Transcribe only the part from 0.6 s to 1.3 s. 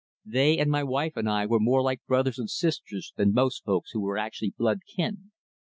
my wife and